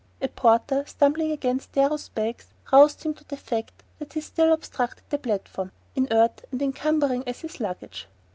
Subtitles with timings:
[0.19, 5.03] A porter, stumbling against Darrow's bags, roused him to the fact that he still obstructed
[5.11, 8.07] the platform, inert and encumbering as his luggage.